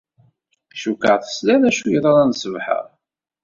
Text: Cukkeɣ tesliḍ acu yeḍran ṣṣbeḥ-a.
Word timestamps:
Cukkeɣ 0.81 1.15
tesliḍ 1.19 1.61
acu 1.69 1.87
yeḍran 1.89 2.35
ṣṣbeḥ-a. 2.37 2.79